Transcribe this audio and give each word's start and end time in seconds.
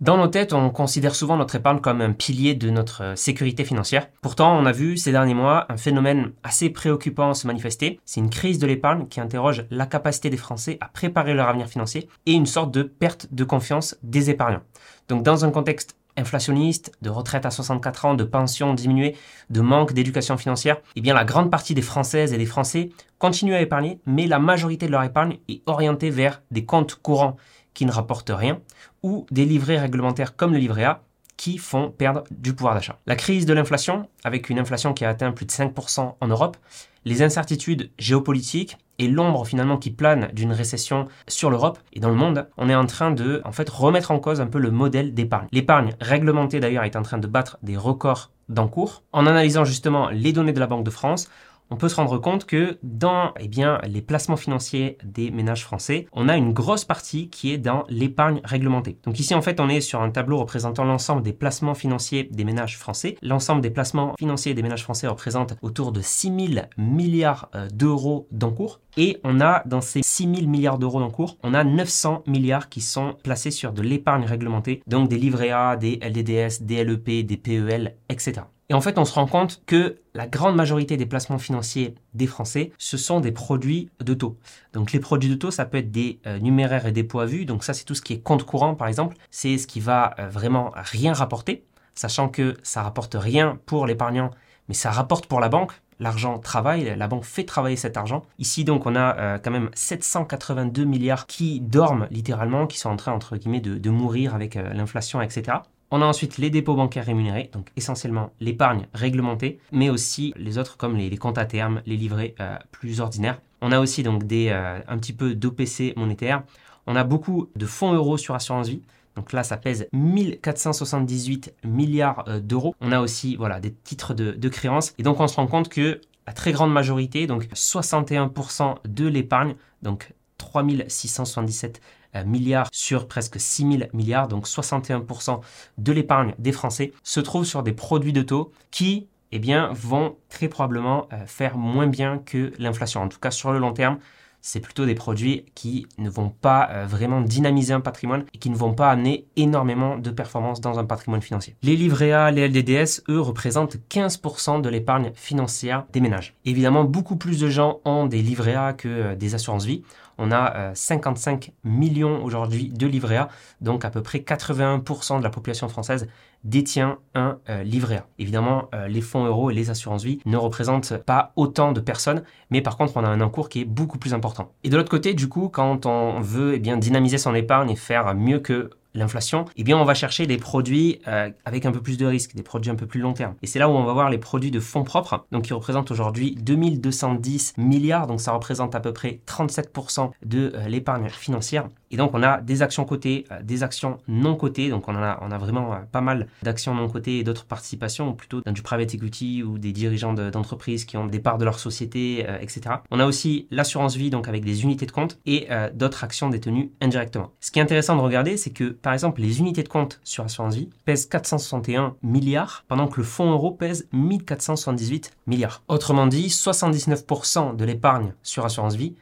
Dans 0.00 0.16
nos 0.16 0.28
têtes, 0.28 0.54
on 0.54 0.70
considère 0.70 1.14
souvent 1.14 1.36
notre 1.36 1.56
épargne 1.56 1.80
comme 1.80 2.00
un 2.00 2.12
pilier 2.12 2.54
de 2.54 2.70
notre 2.70 3.02
euh, 3.02 3.16
sécurité 3.16 3.66
financière. 3.66 4.08
Pourtant, 4.22 4.58
on 4.58 4.64
a 4.64 4.72
vu 4.72 4.96
ces 4.96 5.12
derniers 5.12 5.34
mois 5.34 5.66
un 5.68 5.76
phénomène 5.76 6.32
assez 6.42 6.70
préoccupant 6.70 7.34
se 7.34 7.46
manifester. 7.46 8.00
C'est 8.06 8.20
une 8.20 8.30
crise 8.30 8.58
de 8.58 8.66
l'épargne 8.66 9.08
qui 9.08 9.20
interroge 9.20 9.66
la 9.70 9.84
capacité 9.84 10.30
des 10.30 10.38
Français 10.38 10.78
à 10.80 10.88
préparer 10.88 11.34
leur 11.34 11.48
avenir 11.48 11.66
financier 11.66 12.08
et 12.24 12.32
une 12.32 12.46
sorte 12.46 12.70
de 12.70 12.82
perte 12.82 13.28
de 13.30 13.44
confiance 13.44 13.94
des 14.02 14.30
épargnants. 14.30 14.62
Donc 15.08 15.22
dans 15.22 15.44
un 15.44 15.50
contexte 15.50 15.96
inflationniste, 16.16 16.92
de 17.02 17.10
retraite 17.10 17.44
à 17.44 17.50
64 17.50 18.04
ans, 18.06 18.14
de 18.14 18.24
pension 18.24 18.72
diminuée, 18.72 19.16
de 19.50 19.60
manque 19.60 19.92
d'éducation 19.92 20.38
financière, 20.38 20.78
eh 20.96 21.02
bien 21.02 21.12
la 21.12 21.24
grande 21.24 21.50
partie 21.50 21.74
des 21.74 21.82
Françaises 21.82 22.32
et 22.32 22.38
des 22.38 22.46
Français 22.46 22.90
continuent 23.18 23.54
à 23.54 23.60
épargner, 23.60 24.00
mais 24.06 24.26
la 24.26 24.38
majorité 24.38 24.86
de 24.86 24.92
leur 24.92 25.02
épargne 25.02 25.38
est 25.48 25.62
orientée 25.66 26.08
vers 26.08 26.42
des 26.50 26.64
comptes 26.64 26.94
courants 26.94 27.36
qui 27.74 27.86
ne 27.86 27.92
rapportent 27.92 28.32
rien, 28.34 28.60
ou 29.02 29.26
des 29.30 29.44
livrets 29.44 29.78
réglementaires 29.78 30.36
comme 30.36 30.52
le 30.52 30.58
livret 30.58 30.84
A 30.84 31.02
qui 31.36 31.56
font 31.56 31.90
perdre 31.90 32.24
du 32.30 32.52
pouvoir 32.54 32.74
d'achat. 32.74 32.98
La 33.06 33.16
crise 33.16 33.46
de 33.46 33.54
l'inflation, 33.54 34.10
avec 34.24 34.50
une 34.50 34.58
inflation 34.58 34.92
qui 34.92 35.06
a 35.06 35.08
atteint 35.08 35.32
plus 35.32 35.46
de 35.46 35.50
5% 35.50 36.16
en 36.20 36.26
Europe, 36.26 36.58
les 37.06 37.22
incertitudes 37.22 37.90
géopolitiques 37.98 38.76
et 38.98 39.08
l'ombre 39.08 39.46
finalement 39.46 39.78
qui 39.78 39.90
plane 39.90 40.28
d'une 40.34 40.52
récession 40.52 41.08
sur 41.28 41.48
l'Europe 41.48 41.78
et 41.94 42.00
dans 42.00 42.10
le 42.10 42.14
monde, 42.14 42.46
on 42.58 42.68
est 42.68 42.74
en 42.74 42.84
train 42.84 43.10
de 43.10 43.40
en 43.46 43.52
fait 43.52 43.70
remettre 43.70 44.10
en 44.10 44.18
cause 44.18 44.42
un 44.42 44.46
peu 44.46 44.58
le 44.58 44.70
modèle 44.70 45.14
d'épargne. 45.14 45.48
L'épargne 45.50 45.94
réglementée 46.00 46.60
d'ailleurs 46.60 46.84
est 46.84 46.96
en 46.96 47.02
train 47.02 47.16
de 47.16 47.26
battre 47.26 47.56
des 47.62 47.78
records 47.78 48.30
d'encours. 48.50 49.02
En 49.12 49.26
analysant 49.26 49.64
justement 49.64 50.10
les 50.10 50.32
données 50.34 50.52
de 50.52 50.60
la 50.60 50.66
Banque 50.66 50.84
de 50.84 50.90
France, 50.90 51.30
on 51.70 51.76
peut 51.76 51.88
se 51.88 51.96
rendre 51.96 52.18
compte 52.18 52.46
que 52.46 52.78
dans 52.82 53.32
eh 53.38 53.48
les 53.88 54.02
placements 54.02 54.36
financiers 54.36 54.98
des 55.04 55.30
ménages 55.30 55.64
français, 55.64 56.06
on 56.12 56.28
a 56.28 56.36
une 56.36 56.52
grosse 56.52 56.84
partie 56.84 57.30
qui 57.30 57.52
est 57.52 57.58
dans 57.58 57.84
l'épargne 57.88 58.40
réglementée. 58.44 58.98
Donc 59.04 59.18
ici, 59.20 59.34
en 59.34 59.42
fait, 59.42 59.60
on 59.60 59.68
est 59.68 59.80
sur 59.80 60.00
un 60.02 60.10
tableau 60.10 60.38
représentant 60.38 60.84
l'ensemble 60.84 61.22
des 61.22 61.32
placements 61.32 61.74
financiers 61.74 62.24
des 62.24 62.44
ménages 62.44 62.78
français. 62.78 63.16
L'ensemble 63.22 63.60
des 63.60 63.70
placements 63.70 64.14
financiers 64.18 64.54
des 64.54 64.62
ménages 64.62 64.82
français 64.82 65.06
représente 65.06 65.56
autour 65.62 65.92
de 65.92 66.00
6 66.00 66.54
000 66.54 66.66
milliards 66.76 67.50
euh, 67.54 67.68
d'euros 67.72 68.26
d'encours. 68.30 68.80
Et 68.96 69.18
on 69.24 69.40
a 69.40 69.62
dans 69.66 69.80
ces 69.80 70.02
6 70.02 70.34
000 70.34 70.48
milliards 70.48 70.78
d'euros 70.78 71.00
d'encours, 71.00 71.38
on 71.42 71.54
a 71.54 71.62
900 71.62 72.24
milliards 72.26 72.68
qui 72.68 72.80
sont 72.80 73.16
placés 73.22 73.52
sur 73.52 73.72
de 73.72 73.82
l'épargne 73.82 74.24
réglementée, 74.24 74.82
donc 74.86 75.08
des 75.08 75.18
livrets 75.18 75.50
A, 75.50 75.76
des 75.76 76.00
LDDS, 76.02 76.62
des 76.64 76.84
LEP, 76.84 77.24
des 77.24 77.36
PEL, 77.36 77.96
etc. 78.08 78.42
Et 78.70 78.74
en 78.74 78.80
fait, 78.80 78.98
on 78.98 79.04
se 79.04 79.12
rend 79.14 79.26
compte 79.26 79.62
que 79.66 79.96
la 80.14 80.28
grande 80.28 80.54
majorité 80.54 80.96
des 80.96 81.04
placements 81.04 81.40
financiers 81.40 81.96
des 82.14 82.28
Français, 82.28 82.70
ce 82.78 82.96
sont 82.96 83.18
des 83.18 83.32
produits 83.32 83.90
de 83.98 84.14
taux. 84.14 84.38
Donc 84.72 84.92
les 84.92 85.00
produits 85.00 85.28
de 85.28 85.34
taux, 85.34 85.50
ça 85.50 85.64
peut 85.64 85.78
être 85.78 85.90
des 85.90 86.20
euh, 86.24 86.38
numéraires 86.38 86.86
et 86.86 86.92
des 86.92 87.02
poids 87.02 87.26
vus. 87.26 87.46
Donc 87.46 87.64
ça, 87.64 87.74
c'est 87.74 87.84
tout 87.84 87.96
ce 87.96 88.00
qui 88.00 88.12
est 88.12 88.20
compte 88.20 88.44
courant, 88.44 88.76
par 88.76 88.86
exemple. 88.86 89.16
C'est 89.32 89.58
ce 89.58 89.66
qui 89.66 89.80
va 89.80 90.14
euh, 90.20 90.28
vraiment 90.28 90.70
rien 90.76 91.12
rapporter, 91.12 91.64
sachant 91.96 92.28
que 92.28 92.56
ça 92.62 92.84
rapporte 92.84 93.16
rien 93.18 93.58
pour 93.66 93.86
l'épargnant, 93.86 94.30
mais 94.68 94.74
ça 94.74 94.92
rapporte 94.92 95.26
pour 95.26 95.40
la 95.40 95.48
banque. 95.48 95.72
L'argent 95.98 96.38
travaille, 96.38 96.94
la 96.96 97.08
banque 97.08 97.24
fait 97.24 97.44
travailler 97.44 97.76
cet 97.76 97.96
argent. 97.96 98.22
Ici, 98.38 98.62
donc, 98.62 98.86
on 98.86 98.94
a 98.94 99.18
euh, 99.18 99.38
quand 99.38 99.50
même 99.50 99.70
782 99.74 100.84
milliards 100.84 101.26
qui 101.26 101.60
dorment 101.60 102.06
littéralement, 102.12 102.68
qui 102.68 102.78
sont 102.78 102.90
en 102.90 102.96
train, 102.96 103.12
entre 103.12 103.36
guillemets, 103.36 103.60
de 103.60 103.90
mourir 103.90 104.36
avec 104.36 104.54
l'inflation, 104.54 105.20
etc. 105.20 105.58
On 105.90 106.02
a 106.02 106.06
ensuite 106.06 106.38
les 106.38 106.50
dépôts 106.50 106.76
bancaires 106.76 107.06
rémunérés, 107.06 107.50
donc 107.52 107.70
essentiellement 107.76 108.32
l'épargne 108.40 108.86
réglementée, 108.94 109.58
mais 109.72 109.90
aussi 109.90 110.32
les 110.36 110.56
autres 110.56 110.76
comme 110.76 110.96
les, 110.96 111.16
comptes 111.16 111.38
à 111.38 111.44
terme, 111.44 111.82
les 111.84 111.96
livrets 111.96 112.34
euh, 112.40 112.56
plus 112.70 113.00
ordinaires. 113.00 113.40
On 113.60 113.72
a 113.72 113.80
aussi 113.80 114.02
donc 114.02 114.22
euh, 114.32 114.80
un 114.86 114.98
petit 114.98 115.12
peu 115.12 115.34
d'OPC 115.34 115.94
monétaire. 115.96 116.42
On 116.86 116.96
a 116.96 117.04
beaucoup 117.04 117.48
de 117.56 117.66
fonds 117.66 117.92
euros 117.92 118.16
sur 118.16 118.34
assurance 118.34 118.68
vie. 118.68 118.82
Donc 119.16 119.32
là, 119.32 119.42
ça 119.42 119.56
pèse 119.56 119.88
1478 119.92 121.54
milliards 121.64 122.24
euh, 122.28 122.40
d'euros. 122.40 122.74
On 122.80 122.92
a 122.92 123.00
aussi 123.00 123.36
voilà, 123.36 123.60
des 123.60 123.72
titres 123.72 124.14
de, 124.14 124.48
créances. 124.48 124.94
Et 124.98 125.02
donc, 125.02 125.20
on 125.20 125.26
se 125.26 125.36
rend 125.36 125.46
compte 125.46 125.68
que 125.68 126.00
la 126.26 126.32
très 126.32 126.52
grande 126.52 126.72
majorité, 126.72 127.26
donc 127.26 127.44
61% 127.52 128.76
de 128.88 129.06
l'épargne, 129.06 129.56
donc 129.82 130.12
3677 130.38 131.76
euh, 131.76 131.80
milliards 132.24 132.68
sur 132.72 133.06
presque 133.08 133.38
6 133.38 133.78
000 133.78 133.90
milliards, 133.92 134.28
donc 134.28 134.46
61% 134.46 135.40
de 135.78 135.92
l'épargne 135.92 136.34
des 136.38 136.52
Français, 136.52 136.92
se 137.02 137.20
trouve 137.20 137.44
sur 137.44 137.62
des 137.62 137.72
produits 137.72 138.12
de 138.12 138.22
taux 138.22 138.52
qui 138.70 139.08
eh 139.32 139.40
vont 139.72 140.16
très 140.28 140.48
probablement 140.48 141.08
euh, 141.12 141.24
faire 141.26 141.56
moins 141.56 141.86
bien 141.86 142.18
que 142.18 142.52
l'inflation. 142.58 143.02
En 143.02 143.08
tout 143.08 143.20
cas, 143.20 143.30
sur 143.30 143.52
le 143.52 143.58
long 143.58 143.72
terme, 143.72 143.98
c'est 144.42 144.60
plutôt 144.60 144.86
des 144.86 144.94
produits 144.94 145.44
qui 145.54 145.86
ne 145.98 146.08
vont 146.08 146.30
pas 146.30 146.68
euh, 146.70 146.86
vraiment 146.86 147.20
dynamiser 147.20 147.72
un 147.72 147.80
patrimoine 147.80 148.24
et 148.34 148.38
qui 148.38 148.50
ne 148.50 148.56
vont 148.56 148.72
pas 148.72 148.90
amener 148.90 149.26
énormément 149.36 149.98
de 149.98 150.10
performance 150.10 150.60
dans 150.60 150.78
un 150.78 150.84
patrimoine 150.84 151.22
financier. 151.22 151.56
Les 151.62 151.76
livrets 151.76 152.12
A, 152.12 152.30
les 152.30 152.48
LDDS, 152.48 153.02
eux, 153.08 153.20
représentent 153.20 153.76
15% 153.90 154.62
de 154.62 154.68
l'épargne 154.68 155.12
financière 155.14 155.84
des 155.92 156.00
ménages. 156.00 156.34
Évidemment, 156.44 156.84
beaucoup 156.84 157.16
plus 157.16 157.38
de 157.38 157.48
gens 157.48 157.80
ont 157.84 158.06
des 158.06 158.22
livrets 158.22 158.54
A 158.54 158.72
que 158.72 158.88
euh, 158.88 159.14
des 159.14 159.34
assurances 159.34 159.64
vie. 159.64 159.82
On 160.22 160.32
a 160.32 160.74
55 160.74 161.48
euh, 161.48 161.68
millions 161.68 162.22
aujourd'hui 162.22 162.68
de 162.68 162.86
livrets 162.86 163.16
A, 163.16 163.28
donc 163.62 163.86
à 163.86 163.90
peu 163.90 164.02
près 164.02 164.18
81% 164.18 165.18
de 165.18 165.24
la 165.24 165.30
population 165.30 165.66
française 165.68 166.08
détient 166.44 166.98
un 167.14 167.38
euh, 167.48 167.62
livret 167.62 167.96
A. 167.96 168.06
Évidemment, 168.18 168.68
euh, 168.74 168.86
les 168.86 169.00
fonds 169.00 169.24
euros 169.24 169.50
et 169.50 169.54
les 169.54 169.70
assurances 169.70 170.04
vie 170.04 170.20
ne 170.26 170.36
représentent 170.36 170.98
pas 170.98 171.32
autant 171.36 171.72
de 171.72 171.80
personnes, 171.80 172.22
mais 172.50 172.60
par 172.60 172.76
contre, 172.76 172.98
on 172.98 173.04
a 173.04 173.08
un 173.08 173.22
encours 173.22 173.48
qui 173.48 173.62
est 173.62 173.64
beaucoup 173.64 173.96
plus 173.96 174.12
important. 174.12 174.52
Et 174.62 174.68
de 174.68 174.76
l'autre 174.76 174.90
côté, 174.90 175.14
du 175.14 175.28
coup, 175.28 175.48
quand 175.48 175.86
on 175.86 176.20
veut 176.20 176.54
eh 176.54 176.58
dynamiser 176.58 177.16
son 177.16 177.34
épargne 177.34 177.70
et 177.70 177.76
faire 177.76 178.14
mieux 178.14 178.40
que 178.40 178.70
l'inflation, 178.94 179.44
eh 179.56 179.64
bien 179.64 179.78
on 179.78 179.84
va 179.84 179.94
chercher 179.94 180.26
des 180.26 180.38
produits 180.38 181.00
euh, 181.08 181.30
avec 181.44 181.66
un 181.66 181.72
peu 181.72 181.80
plus 181.80 181.96
de 181.96 182.06
risque, 182.06 182.34
des 182.34 182.42
produits 182.42 182.70
un 182.70 182.74
peu 182.74 182.86
plus 182.86 183.00
long 183.00 183.12
terme. 183.12 183.34
Et 183.42 183.46
c'est 183.46 183.58
là 183.58 183.68
où 183.68 183.72
on 183.72 183.84
va 183.84 183.92
voir 183.92 184.10
les 184.10 184.18
produits 184.18 184.50
de 184.50 184.60
fonds 184.60 184.84
propres, 184.84 185.26
donc 185.32 185.44
qui 185.44 185.52
représentent 185.52 185.90
aujourd'hui 185.90 186.34
2210 186.40 187.54
milliards, 187.56 188.06
donc 188.06 188.20
ça 188.20 188.32
représente 188.32 188.74
à 188.74 188.80
peu 188.80 188.92
près 188.92 189.20
37% 189.26 190.10
de 190.24 190.52
euh, 190.54 190.68
l'épargne 190.68 191.08
financière. 191.08 191.68
Et 191.90 191.96
donc 191.96 192.12
on 192.14 192.22
a 192.22 192.40
des 192.40 192.62
actions 192.62 192.84
cotées, 192.84 193.26
euh, 193.32 193.42
des 193.42 193.62
actions 193.62 193.98
non 194.08 194.36
cotées, 194.36 194.70
donc 194.70 194.88
on, 194.88 194.94
a, 194.94 195.18
on 195.22 195.30
a 195.30 195.38
vraiment 195.38 195.80
pas 195.90 196.00
mal 196.00 196.28
d'actions 196.42 196.74
non 196.74 196.88
cotées 196.88 197.18
et 197.18 197.24
d'autres 197.24 197.46
participations, 197.46 198.10
ou 198.10 198.12
plutôt 198.14 198.40
dans 198.40 198.52
du 198.52 198.62
private 198.62 198.94
equity 198.94 199.42
ou 199.42 199.58
des 199.58 199.72
dirigeants 199.72 200.12
d'entreprises 200.12 200.84
qui 200.84 200.96
ont 200.96 201.06
des 201.06 201.20
parts 201.20 201.38
de 201.38 201.44
leur 201.44 201.58
société, 201.58 202.20
etc. 202.40 202.76
On 202.90 203.00
a 203.00 203.06
aussi 203.06 203.46
l'assurance 203.50 203.96
vie, 203.96 204.10
donc 204.10 204.28
avec 204.28 204.44
des 204.44 204.62
unités 204.62 204.86
de 204.86 204.92
compte, 204.92 205.18
et 205.26 205.48
d'autres 205.74 206.04
actions 206.04 206.28
détenues 206.28 206.70
indirectement. 206.80 207.30
Ce 207.40 207.50
qui 207.50 207.58
est 207.58 207.62
intéressant 207.62 207.96
de 207.96 208.00
regarder, 208.00 208.36
c'est 208.36 208.50
que 208.50 208.64
par 208.64 208.92
exemple, 208.92 209.20
les 209.20 209.40
unités 209.40 209.62
de 209.62 209.68
compte 209.68 210.00
sur 210.04 210.24
assurance 210.24 210.54
vie 210.54 210.70
pèsent 210.84 211.06
461 211.06 211.96
milliards, 212.02 212.64
pendant 212.68 212.88
que 212.88 212.98
le 212.98 213.04
fonds 213.04 213.30
euro 213.32 213.50
pèse 213.50 213.88
1478 213.92 215.12
milliards. 215.26 215.62
Autrement 215.68 216.06
dit, 216.06 216.28
79% 216.28 217.56
de 217.56 217.64
l'épargne 217.64 218.12
sur 218.22 218.44
assurance 218.44 218.74
vie 218.74 218.94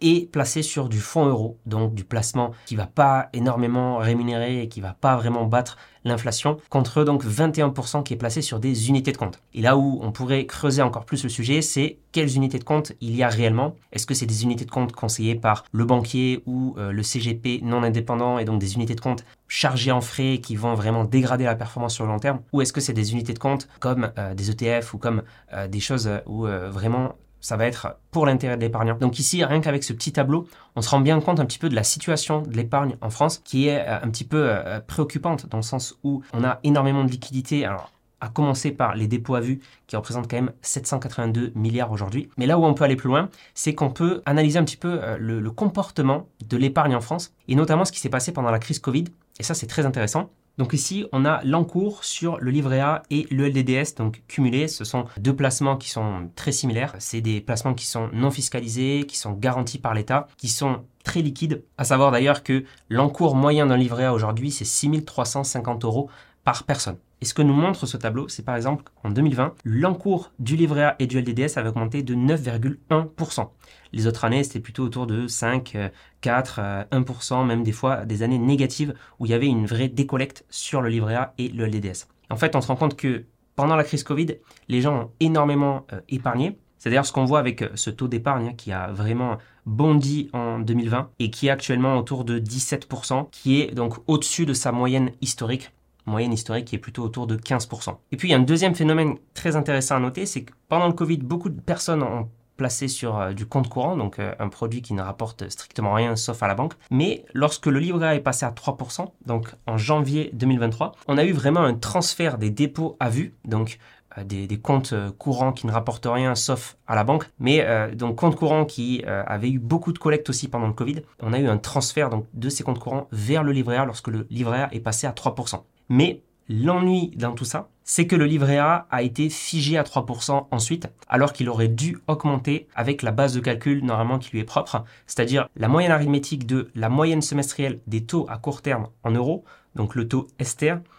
est 0.00 0.30
placé 0.30 0.62
sur 0.62 0.88
du 0.88 1.00
fonds 1.00 1.26
euro, 1.26 1.58
donc 1.66 1.94
du 1.94 2.04
placement 2.04 2.52
qui 2.66 2.76
va 2.76 2.86
pas 2.86 3.28
énormément 3.32 3.98
rémunérer 3.98 4.62
et 4.62 4.68
qui 4.68 4.80
va 4.80 4.92
pas 4.92 5.16
vraiment 5.16 5.44
battre 5.44 5.76
l'inflation, 6.04 6.58
contre 6.70 7.04
donc 7.04 7.24
21% 7.24 8.02
qui 8.02 8.14
est 8.14 8.16
placé 8.16 8.42
sur 8.42 8.60
des 8.60 8.88
unités 8.88 9.12
de 9.12 9.16
compte. 9.16 9.40
Et 9.54 9.60
là 9.60 9.76
où 9.76 10.00
on 10.02 10.12
pourrait 10.12 10.46
creuser 10.46 10.82
encore 10.82 11.04
plus 11.04 11.22
le 11.22 11.28
sujet, 11.28 11.62
c'est 11.62 11.98
quelles 12.12 12.34
unités 12.34 12.58
de 12.58 12.64
compte 12.64 12.92
il 13.00 13.14
y 13.14 13.22
a 13.22 13.28
réellement. 13.28 13.76
Est-ce 13.92 14.06
que 14.06 14.14
c'est 14.14 14.26
des 14.26 14.44
unités 14.44 14.64
de 14.64 14.70
compte 14.70 14.92
conseillées 14.92 15.34
par 15.34 15.64
le 15.72 15.84
banquier 15.84 16.42
ou 16.46 16.74
euh, 16.78 16.92
le 16.92 17.02
CGP 17.02 17.60
non 17.62 17.82
indépendant 17.82 18.38
et 18.38 18.44
donc 18.44 18.60
des 18.60 18.74
unités 18.74 18.94
de 18.94 19.00
compte 19.00 19.24
chargées 19.46 19.92
en 19.92 20.00
frais 20.00 20.38
qui 20.38 20.56
vont 20.56 20.74
vraiment 20.74 21.04
dégrader 21.04 21.44
la 21.44 21.54
performance 21.54 21.94
sur 21.94 22.04
le 22.04 22.12
long 22.12 22.18
terme? 22.18 22.40
Ou 22.52 22.62
est-ce 22.62 22.72
que 22.72 22.80
c'est 22.80 22.92
des 22.92 23.12
unités 23.12 23.34
de 23.34 23.38
compte 23.38 23.68
comme 23.80 24.10
euh, 24.18 24.34
des 24.34 24.50
ETF 24.50 24.94
ou 24.94 24.98
comme 24.98 25.22
euh, 25.52 25.68
des 25.68 25.80
choses 25.80 26.10
où 26.26 26.46
vraiment 26.70 27.14
ça 27.40 27.56
va 27.56 27.66
être 27.66 27.98
pour 28.10 28.26
l'intérêt 28.26 28.56
de 28.56 28.62
l'épargnant. 28.62 28.96
Donc 28.96 29.18
ici, 29.18 29.44
rien 29.44 29.60
qu'avec 29.60 29.84
ce 29.84 29.92
petit 29.92 30.12
tableau, 30.12 30.48
on 30.76 30.82
se 30.82 30.90
rend 30.90 31.00
bien 31.00 31.20
compte 31.20 31.40
un 31.40 31.46
petit 31.46 31.58
peu 31.58 31.68
de 31.68 31.74
la 31.74 31.82
situation 31.82 32.42
de 32.42 32.56
l'épargne 32.56 32.96
en 33.00 33.10
France 33.10 33.38
qui 33.44 33.68
est 33.68 33.86
euh, 33.86 33.98
un 34.02 34.08
petit 34.10 34.24
peu 34.24 34.48
euh, 34.48 34.80
préoccupante 34.80 35.46
dans 35.48 35.58
le 35.58 35.62
sens 35.62 35.98
où 36.02 36.22
on 36.32 36.44
a 36.44 36.60
énormément 36.64 37.04
de 37.04 37.10
liquidités. 37.10 37.64
Alors, 37.64 37.92
à 38.20 38.28
commencer 38.28 38.72
par 38.72 38.96
les 38.96 39.06
dépôts 39.06 39.36
à 39.36 39.40
vue 39.40 39.60
qui 39.86 39.94
représentent 39.94 40.28
quand 40.28 40.36
même 40.36 40.52
782 40.62 41.52
milliards 41.54 41.92
aujourd'hui. 41.92 42.28
Mais 42.36 42.46
là 42.46 42.58
où 42.58 42.64
on 42.64 42.74
peut 42.74 42.82
aller 42.82 42.96
plus 42.96 43.08
loin, 43.08 43.28
c'est 43.54 43.74
qu'on 43.74 43.90
peut 43.90 44.22
analyser 44.26 44.58
un 44.58 44.64
petit 44.64 44.76
peu 44.76 44.98
euh, 45.02 45.16
le, 45.18 45.40
le 45.40 45.50
comportement 45.50 46.26
de 46.44 46.56
l'épargne 46.56 46.96
en 46.96 47.00
France 47.00 47.32
et 47.46 47.54
notamment 47.54 47.84
ce 47.84 47.92
qui 47.92 48.00
s'est 48.00 48.08
passé 48.08 48.32
pendant 48.32 48.50
la 48.50 48.58
crise 48.58 48.80
Covid. 48.80 49.04
Et 49.38 49.42
ça, 49.42 49.54
c'est 49.54 49.68
très 49.68 49.86
intéressant. 49.86 50.30
Donc 50.58 50.72
ici, 50.72 51.06
on 51.12 51.24
a 51.24 51.40
l'encours 51.44 52.02
sur 52.02 52.38
le 52.38 52.50
livret 52.50 52.80
A 52.80 53.04
et 53.10 53.28
le 53.30 53.48
LDDS, 53.48 53.94
donc 53.96 54.22
cumulés. 54.26 54.66
Ce 54.66 54.84
sont 54.84 55.04
deux 55.16 55.34
placements 55.34 55.76
qui 55.76 55.88
sont 55.88 56.30
très 56.34 56.50
similaires. 56.50 56.96
C'est 56.98 57.20
des 57.20 57.40
placements 57.40 57.74
qui 57.74 57.86
sont 57.86 58.10
non 58.12 58.32
fiscalisés, 58.32 59.04
qui 59.06 59.16
sont 59.16 59.32
garantis 59.32 59.78
par 59.78 59.94
l'État, 59.94 60.26
qui 60.36 60.48
sont 60.48 60.84
très 61.04 61.22
liquides. 61.22 61.62
À 61.78 61.84
savoir 61.84 62.10
d'ailleurs 62.10 62.42
que 62.42 62.64
l'encours 62.88 63.36
moyen 63.36 63.66
d'un 63.66 63.76
livret 63.76 64.06
A 64.06 64.12
aujourd'hui, 64.12 64.50
c'est 64.50 64.64
6350 64.64 65.84
euros 65.84 66.10
par 66.42 66.64
personne. 66.64 66.98
Et 67.20 67.24
ce 67.24 67.34
que 67.34 67.42
nous 67.42 67.54
montre 67.54 67.86
ce 67.86 67.96
tableau, 67.96 68.28
c'est 68.28 68.44
par 68.44 68.54
exemple 68.54 68.84
en 69.02 69.10
2020, 69.10 69.54
l'encours 69.64 70.32
du 70.38 70.54
livret 70.54 70.84
A 70.84 70.96
et 70.98 71.06
du 71.06 71.20
LDDS 71.20 71.56
avait 71.58 71.70
augmenté 71.70 72.02
de 72.02 72.14
9,1%. 72.14 73.48
Les 73.92 74.06
autres 74.06 74.24
années, 74.24 74.44
c'était 74.44 74.60
plutôt 74.60 74.84
autour 74.84 75.06
de 75.06 75.26
5, 75.26 75.76
4, 76.20 76.60
1%, 76.92 77.46
même 77.46 77.64
des 77.64 77.72
fois 77.72 78.04
des 78.04 78.22
années 78.22 78.38
négatives 78.38 78.94
où 79.18 79.26
il 79.26 79.30
y 79.30 79.34
avait 79.34 79.46
une 79.46 79.66
vraie 79.66 79.88
décollecte 79.88 80.44
sur 80.48 80.80
le 80.80 80.88
livret 80.88 81.16
A 81.16 81.34
et 81.38 81.48
le 81.48 81.66
LDDS. 81.66 82.06
En 82.30 82.36
fait, 82.36 82.54
on 82.54 82.60
se 82.60 82.68
rend 82.68 82.76
compte 82.76 82.96
que 82.96 83.24
pendant 83.56 83.74
la 83.74 83.82
crise 83.82 84.04
Covid, 84.04 84.36
les 84.68 84.80
gens 84.80 84.94
ont 84.96 85.10
énormément 85.18 85.86
euh, 85.92 86.00
épargné. 86.08 86.58
C'est 86.78 86.90
d'ailleurs 86.90 87.06
ce 87.06 87.12
qu'on 87.12 87.24
voit 87.24 87.40
avec 87.40 87.62
euh, 87.62 87.70
ce 87.74 87.90
taux 87.90 88.06
d'épargne 88.06 88.50
hein, 88.50 88.54
qui 88.56 88.70
a 88.70 88.92
vraiment 88.92 89.38
bondi 89.66 90.30
en 90.32 90.60
2020 90.60 91.10
et 91.18 91.30
qui 91.30 91.48
est 91.48 91.50
actuellement 91.50 91.98
autour 91.98 92.24
de 92.24 92.38
17%, 92.38 93.28
qui 93.32 93.60
est 93.60 93.74
donc 93.74 93.94
au-dessus 94.06 94.46
de 94.46 94.52
sa 94.52 94.70
moyenne 94.70 95.10
historique 95.20 95.72
moyenne 96.08 96.32
historique 96.32 96.66
qui 96.66 96.76
est 96.76 96.80
plutôt 96.80 97.02
autour 97.02 97.26
de 97.26 97.36
15%. 97.36 97.96
Et 98.12 98.16
puis 98.16 98.28
il 98.28 98.30
y 98.32 98.34
a 98.34 98.38
un 98.38 98.42
deuxième 98.42 98.74
phénomène 98.74 99.16
très 99.34 99.56
intéressant 99.56 99.96
à 99.96 100.00
noter, 100.00 100.26
c'est 100.26 100.42
que 100.42 100.52
pendant 100.68 100.86
le 100.86 100.92
Covid, 100.92 101.18
beaucoup 101.18 101.48
de 101.48 101.60
personnes 101.60 102.02
ont 102.02 102.28
placé 102.58 102.88
sur 102.88 103.18
euh, 103.18 103.32
du 103.32 103.46
compte 103.46 103.70
courant, 103.70 103.96
donc 103.96 104.18
euh, 104.18 104.34
un 104.38 104.50
produit 104.50 104.82
qui 104.82 104.92
ne 104.92 105.00
rapporte 105.00 105.48
strictement 105.48 105.94
rien 105.94 106.16
sauf 106.16 106.42
à 106.42 106.48
la 106.48 106.54
banque. 106.54 106.74
Mais 106.90 107.24
lorsque 107.32 107.66
le 107.66 107.78
livret 107.78 108.16
est 108.16 108.20
passé 108.20 108.44
à 108.44 108.50
3%, 108.50 109.06
donc 109.24 109.54
en 109.66 109.78
janvier 109.78 110.30
2023, 110.34 110.92
on 111.06 111.16
a 111.16 111.24
eu 111.24 111.32
vraiment 111.32 111.60
un 111.60 111.74
transfert 111.74 112.36
des 112.36 112.50
dépôts 112.50 112.96
à 113.00 113.08
vue, 113.08 113.34
donc 113.46 113.78
euh, 114.18 114.24
des, 114.24 114.58
comptes 114.58 114.94
courants 115.18 115.52
qui 115.52 115.66
ne 115.66 115.72
rapportent 115.72 116.08
rien 116.10 116.34
sauf 116.34 116.76
à 116.86 116.94
la 116.94 117.04
banque, 117.04 117.30
mais 117.38 117.64
donc 117.94 118.16
comptes 118.16 118.36
courants 118.36 118.64
qui 118.64 119.04
avaient 119.04 119.50
eu 119.50 119.58
beaucoup 119.58 119.92
de 119.92 119.98
collectes 119.98 120.28
aussi 120.28 120.48
pendant 120.48 120.66
le 120.66 120.72
Covid. 120.72 121.02
On 121.22 121.32
a 121.32 121.38
eu 121.38 121.46
un 121.46 121.58
transfert 121.58 122.10
donc 122.10 122.26
de 122.34 122.48
ces 122.48 122.64
comptes 122.64 122.78
courants 122.78 123.08
vers 123.12 123.42
le 123.42 123.52
livret 123.52 123.76
A 123.76 123.84
lorsque 123.84 124.08
le 124.08 124.26
livret 124.30 124.62
A 124.62 124.74
est 124.74 124.80
passé 124.80 125.06
à 125.06 125.12
3%. 125.12 125.62
Mais 125.88 126.22
L'ennui 126.50 127.12
dans 127.14 127.32
tout 127.32 127.44
ça, 127.44 127.68
c'est 127.84 128.06
que 128.06 128.16
le 128.16 128.24
livret 128.24 128.56
A 128.56 128.86
a 128.90 129.02
été 129.02 129.28
figé 129.28 129.76
à 129.76 129.82
3% 129.82 130.46
ensuite, 130.50 130.88
alors 131.06 131.34
qu'il 131.34 131.50
aurait 131.50 131.68
dû 131.68 131.98
augmenter 132.06 132.68
avec 132.74 133.02
la 133.02 133.10
base 133.10 133.34
de 133.34 133.40
calcul 133.40 133.84
normalement 133.84 134.18
qui 134.18 134.30
lui 134.30 134.40
est 134.40 134.44
propre, 134.44 134.82
c'est-à-dire 135.06 135.46
la 135.56 135.68
moyenne 135.68 135.92
arithmétique 135.92 136.46
de 136.46 136.70
la 136.74 136.88
moyenne 136.88 137.20
semestrielle 137.20 137.80
des 137.86 138.04
taux 138.04 138.26
à 138.30 138.38
court 138.38 138.62
terme 138.62 138.88
en 139.04 139.10
euros, 139.10 139.44
donc 139.78 139.94
le 139.94 140.08
taux 140.08 140.26